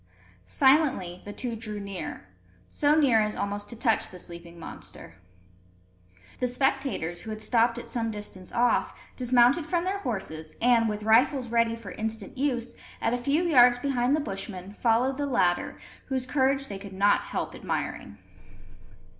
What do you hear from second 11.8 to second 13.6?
instant use, at a few